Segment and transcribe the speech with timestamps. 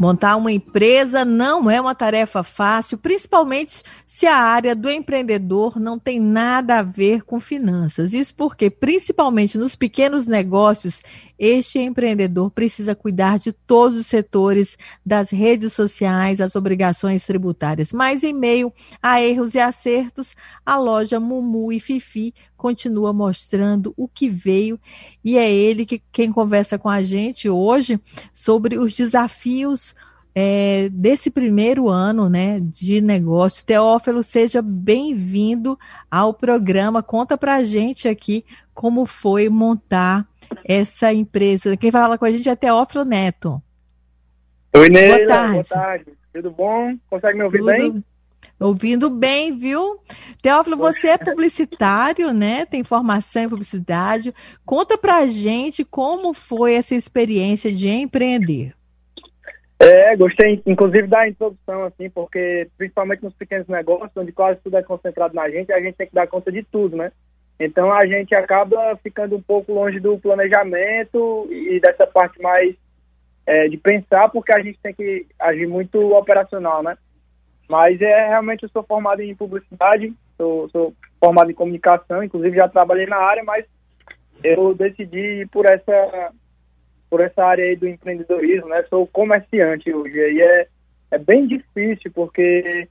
[0.00, 5.98] Montar uma empresa não é uma tarefa fácil, principalmente se a área do empreendedor não
[5.98, 8.14] tem nada a ver com finanças.
[8.14, 11.02] Isso porque, principalmente nos pequenos negócios,
[11.42, 17.94] este empreendedor precisa cuidar de todos os setores das redes sociais, as obrigações tributárias.
[17.94, 18.70] Mas em meio
[19.02, 20.36] a erros e acertos,
[20.66, 24.78] a loja Mumu e Fifi continua mostrando o que veio
[25.24, 27.98] e é ele que quem conversa com a gente hoje
[28.34, 29.94] sobre os desafios
[30.34, 33.64] é, desse primeiro ano né, de negócio.
[33.64, 35.78] Teófilo, seja bem-vindo
[36.10, 37.02] ao programa.
[37.02, 40.29] Conta para a gente aqui como foi montar
[40.64, 41.76] essa empresa.
[41.76, 43.62] Quem fala com a gente é Teófilo Neto.
[44.76, 45.16] Oi, Neila.
[45.16, 45.52] Boa tarde.
[45.52, 46.12] Boa tarde.
[46.32, 46.96] Tudo bom?
[47.08, 47.66] Consegue me ouvir Tudo...
[47.66, 48.04] bem?
[48.58, 49.98] Ouvindo bem, viu?
[50.42, 52.66] Teófilo, você é publicitário, né?
[52.66, 54.34] Tem formação em publicidade.
[54.66, 58.74] Conta pra gente como foi essa experiência de empreender.
[59.78, 64.82] É, gostei, inclusive, da introdução, assim, porque principalmente nos pequenos negócios, onde quase tudo é
[64.82, 67.10] concentrado na gente, a gente tem que dar conta de tudo, né?
[67.60, 72.74] Então a gente acaba ficando um pouco longe do planejamento e dessa parte mais
[73.44, 76.96] é, de pensar, porque a gente tem que agir muito operacional, né?
[77.68, 82.66] Mas é realmente eu sou formado em publicidade, sou, sou formado em comunicação, inclusive já
[82.66, 83.66] trabalhei na área, mas
[84.42, 86.32] eu decidi ir por essa
[87.10, 88.84] por essa área aí do empreendedorismo, né?
[88.88, 90.66] Sou comerciante hoje e é,
[91.10, 92.88] é bem difícil porque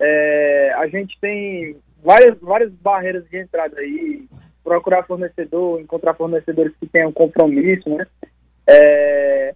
[0.00, 4.28] é, a gente tem várias, várias barreiras de entrada aí,
[4.62, 8.06] procurar fornecedor, encontrar fornecedores que tenham compromisso, né?
[8.66, 9.54] É,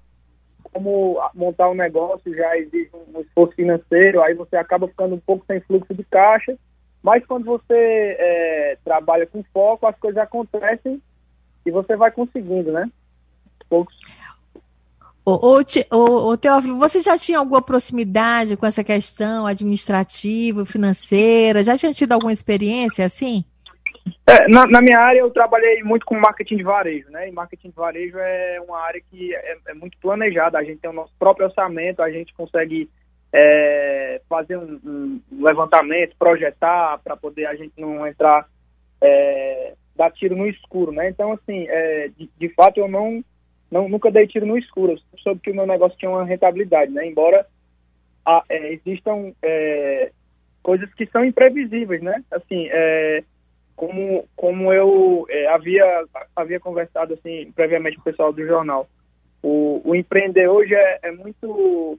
[0.73, 5.45] como montar um negócio já exige um esforço financeiro, aí você acaba ficando um pouco
[5.47, 6.57] sem fluxo de caixa,
[7.03, 11.01] mas quando você é, trabalha com foco, as coisas acontecem
[11.65, 12.91] e você vai conseguindo, né?
[13.69, 13.97] Poucos.
[15.27, 21.65] Ô, ô, ô, Teófilo, você já tinha alguma proximidade com essa questão administrativa, financeira?
[21.65, 23.43] Já tinha tido alguma experiência assim?
[24.27, 27.27] É, na, na, minha área eu trabalhei muito com marketing de varejo, né?
[27.27, 30.59] E marketing de varejo é uma área que é, é muito planejada.
[30.59, 32.91] A gente tem o nosso próprio orçamento, a gente consegue
[33.33, 38.47] é, fazer um, um, levantamento, projetar para poder a gente não entrar
[39.01, 41.09] é, dar tiro no escuro, né?
[41.09, 43.25] Então assim, é, de, de fato eu não
[43.71, 44.93] não, nunca dei tiro no escuro.
[44.93, 47.07] Eu soube que o meu negócio tinha uma rentabilidade, né?
[47.07, 47.47] Embora
[48.25, 50.13] a, é, existam é,
[50.63, 52.23] coisas que são imprevisíveis, né?
[52.31, 53.23] Assim, é,
[53.77, 56.05] como, como eu é, havia,
[56.35, 58.89] havia conversado assim previamente com o pessoal do jornal,
[59.43, 61.99] o, o empreender hoje é, é muito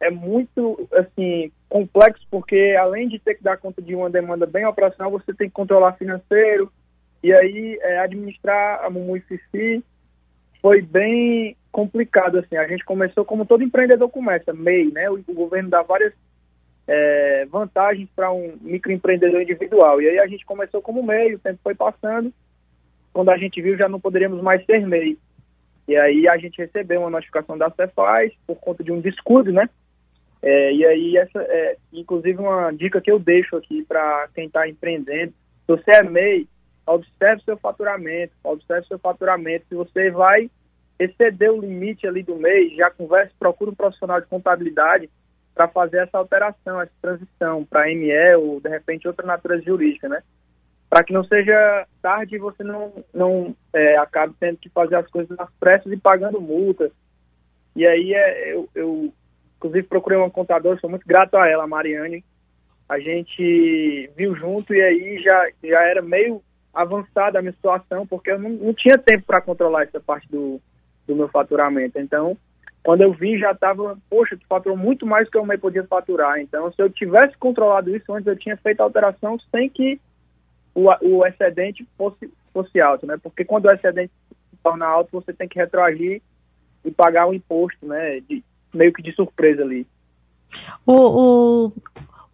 [0.00, 4.66] é muito assim complexo porque além de ter que dar conta de uma demanda bem
[4.66, 6.72] operacional, você tem que controlar financeiro
[7.22, 9.84] e aí é, administrar a Mumu e Fifi
[10.64, 12.56] foi bem complicado, assim.
[12.56, 15.10] A gente começou como todo empreendedor começa, MEI, né?
[15.10, 16.14] O, o governo dá várias
[16.88, 20.00] é, vantagens para um microempreendedor individual.
[20.00, 22.32] E aí a gente começou como MEI, o tempo foi passando.
[23.12, 25.18] Quando a gente viu, já não poderíamos mais ser MEI.
[25.86, 29.68] E aí a gente recebeu uma notificação da Cefaz por conta de um descuido, né?
[30.40, 34.66] É, e aí, essa é, inclusive, uma dica que eu deixo aqui para quem está
[34.66, 35.34] empreendendo.
[35.66, 36.48] Se você é MEI,
[36.86, 39.66] observe seu faturamento, observe seu faturamento.
[39.68, 40.50] Se você vai
[40.98, 45.10] exceder o limite ali do mês, já converse, procure um profissional de contabilidade
[45.54, 50.22] para fazer essa alteração, essa transição para ME ou, de repente, outra natureza jurídica, né?
[50.90, 55.06] Para que não seja tarde e você não, não é, acabe tendo que fazer as
[55.08, 56.90] coisas nas pressas e pagando multas.
[57.74, 59.12] E aí, é, eu, eu,
[59.56, 62.24] inclusive, procurei uma contadora, sou muito grato a ela, a Mariane.
[62.88, 66.42] A gente viu junto e aí já, já era meio
[66.74, 70.60] avançada a minha situação, porque eu não, não tinha tempo para controlar essa parte do,
[71.06, 71.98] do meu faturamento.
[71.98, 72.36] Então,
[72.82, 75.84] quando eu vi, já estava, poxa, tu faturou muito mais do que eu me podia
[75.84, 76.38] faturar.
[76.38, 80.00] Então, se eu tivesse controlado isso antes, eu tinha feito a alteração sem que
[80.74, 83.16] o, o excedente fosse, fosse alto, né?
[83.22, 84.12] Porque quando o excedente
[84.50, 86.20] se torna alto, você tem que retroagir
[86.84, 88.20] e pagar o imposto, né?
[88.20, 88.44] De,
[88.74, 89.86] meio que de surpresa ali.
[90.84, 91.72] O, o,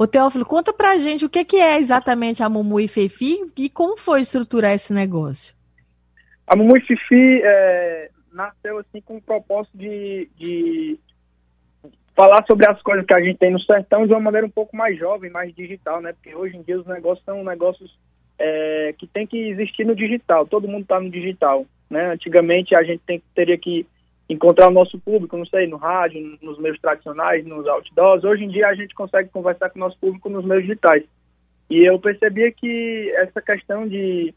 [0.00, 3.98] Ô Teófilo, conta pra gente o que, é exatamente a Mumu e Fifi e como
[3.98, 5.54] foi estruturar esse negócio.
[6.46, 10.98] A Mumu e Fifi é, nasceu assim com o propósito de, de
[12.16, 14.74] falar sobre as coisas que a gente tem no sertão de uma maneira um pouco
[14.74, 16.14] mais jovem, mais digital, né?
[16.14, 17.94] Porque hoje em dia os negócios são negócios
[18.38, 20.46] é, que tem que existir no digital.
[20.46, 21.66] Todo mundo está no digital.
[21.90, 22.06] Né?
[22.06, 23.86] Antigamente a gente tem, teria que
[24.32, 28.22] encontrar o nosso público, não sei, no rádio, nos meios tradicionais, nos outdoors.
[28.22, 31.02] Hoje em dia a gente consegue conversar com o nosso público nos meios digitais.
[31.68, 34.32] E eu percebia que essa questão de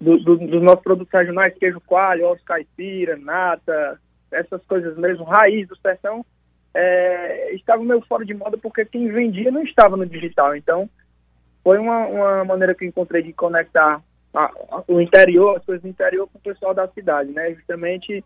[0.00, 4.00] do, do, dos nossos produtos regionais, queijo coalho, ovos caipira, nata,
[4.32, 6.26] essas coisas mesmo, raiz do sertão,
[6.74, 10.56] é, estava meio fora de moda porque quem vendia não estava no digital.
[10.56, 10.90] Então,
[11.62, 14.02] foi uma, uma maneira que eu encontrei de conectar
[14.34, 17.54] a, a, o interior, as coisas do interior com o pessoal da cidade, né?
[17.54, 18.24] Justamente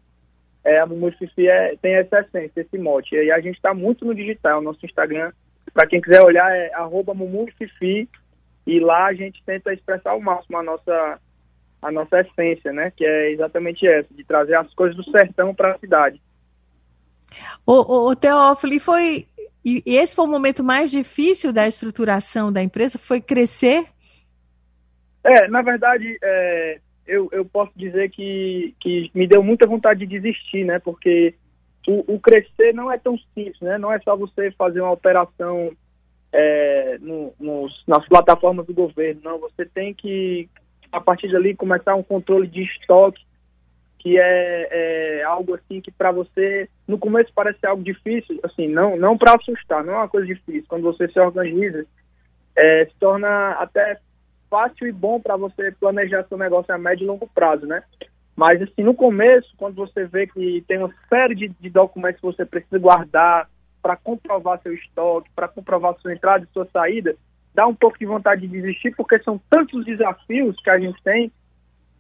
[0.67, 3.15] é, a Mumu Fifi é, tem essa essência, esse mote.
[3.15, 5.31] E a gente está muito no digital, nosso Instagram,
[5.73, 7.15] para quem quiser olhar, é arroba
[8.67, 11.21] e lá a gente tenta expressar ao máximo a nossa,
[11.81, 12.91] a nossa essência, né?
[12.91, 16.21] Que é exatamente essa, de trazer as coisas do sertão para a cidade.
[17.65, 19.29] O, o, o Teófilo, foi
[19.65, 23.85] e, esse foi o momento mais difícil da estruturação da empresa, foi crescer?
[25.23, 30.06] É, na verdade, é, eu, eu posso dizer que, que me deu muita vontade de
[30.06, 30.79] desistir, né?
[30.79, 31.35] Porque
[31.87, 33.79] o, o crescer não é tão simples, né?
[33.79, 35.73] Não é só você fazer uma operação
[36.32, 39.38] é, no, nos, nas plataformas do governo, não.
[39.38, 40.49] Você tem que,
[40.91, 43.25] a partir dali, começar um controle de estoque,
[43.99, 48.97] que é, é algo assim que para você no começo parece algo difícil, assim, não
[48.97, 50.64] não para assustar, não é uma coisa difícil.
[50.69, 51.85] Quando você se organiza,
[52.55, 53.99] é, se torna até
[54.51, 57.83] fácil e bom para você planejar seu negócio a médio e longo prazo, né?
[58.35, 62.27] Mas assim, no começo, quando você vê que tem uma série de, de documentos que
[62.27, 63.49] você precisa guardar
[63.83, 67.17] para comprovar seu estoque, para comprovar sua entrada e sua saída,
[67.55, 71.33] dá um pouco de vontade de desistir, porque são tantos desafios que a gente tem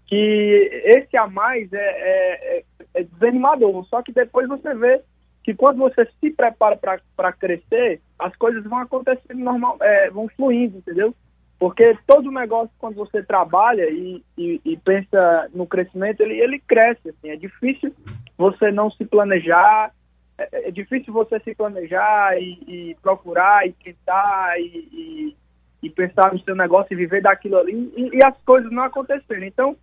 [0.06, 2.64] que esse a mais é, é, é,
[2.94, 3.84] é desanimador.
[3.86, 5.00] Só que depois você vê
[5.42, 10.78] que quando você se prepara para crescer, as coisas vão acontecendo normal, é, vão fluindo,
[10.78, 11.14] entendeu?
[11.58, 17.08] Porque todo negócio, quando você trabalha e, e, e, pensa no crescimento, ele, ele cresce.
[17.08, 17.30] Assim.
[17.30, 17.94] É difícil
[18.36, 19.90] você não se planejar,
[20.36, 25.34] é, é difícil você se planejar e, e procurar e tentar e,
[25.82, 29.48] e, pensar no seu negócio e viver daquilo ali e, as coisas não acontecerem.
[29.48, 29.74] Então,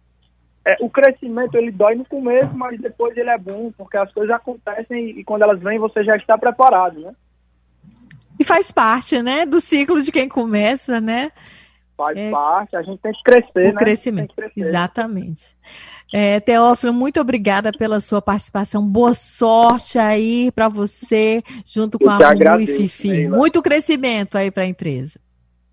[0.66, 4.34] é, o crescimento ele dói no começo, mas depois ele é bom, porque as coisas
[4.36, 7.16] acontecem e, quando elas vêm você já está preparado, né?
[8.40, 11.32] E faz parte, né, do ciclo de quem começa, né?
[11.96, 13.74] Faz é, parte, a gente tem que crescer, o né?
[13.74, 14.60] crescimento, crescer.
[14.60, 15.56] exatamente.
[16.12, 18.86] É, Teófilo, muito obrigada pela sua participação.
[18.86, 23.28] Boa sorte aí para você, junto com a Mu e Fifi.
[23.28, 25.20] Muito crescimento aí para a empresa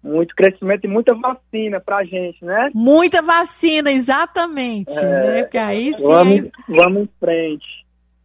[0.02, 2.70] muito crescimento e muita vacina pra gente, né?
[2.74, 4.96] Muita vacina, exatamente.
[4.96, 5.42] É, né?
[5.42, 6.02] Porque aí sim.
[6.02, 7.66] Vamos, vamos em frente.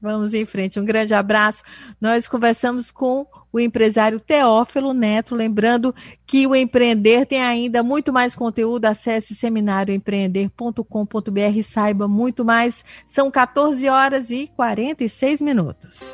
[0.02, 0.80] Vamos em frente.
[0.80, 1.64] Um grande abraço.
[2.00, 3.26] Nós conversamos com
[3.56, 5.96] o empresário Teófilo Neto, lembrando
[6.28, 8.84] que o Empreender tem ainda muito mais conteúdo.
[8.84, 12.84] Acesse seminarioempreender.com.br e saiba muito mais.
[13.08, 16.14] São 14 horas e 46 minutos.